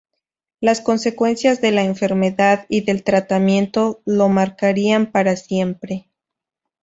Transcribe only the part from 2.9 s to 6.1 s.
tratamiento lo marcarían para siempre.